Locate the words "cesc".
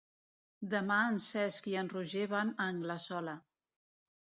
1.25-1.69